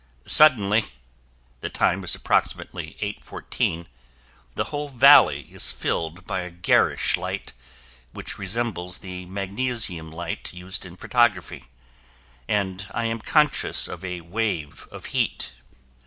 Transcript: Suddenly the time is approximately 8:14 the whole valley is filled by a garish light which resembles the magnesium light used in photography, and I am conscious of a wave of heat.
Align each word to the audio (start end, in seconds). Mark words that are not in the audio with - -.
Suddenly 0.25 0.85
the 1.59 1.69
time 1.69 2.03
is 2.03 2.15
approximately 2.15 2.97
8:14 3.03 3.85
the 4.55 4.63
whole 4.63 4.89
valley 4.89 5.41
is 5.51 5.71
filled 5.71 6.25
by 6.25 6.39
a 6.41 6.49
garish 6.49 7.17
light 7.17 7.53
which 8.11 8.39
resembles 8.39 8.97
the 8.97 9.27
magnesium 9.27 10.09
light 10.11 10.51
used 10.55 10.87
in 10.87 10.95
photography, 10.97 11.65
and 12.47 12.87
I 12.95 13.05
am 13.05 13.21
conscious 13.21 13.87
of 13.87 14.03
a 14.03 14.21
wave 14.21 14.87
of 14.91 15.05
heat. 15.13 15.53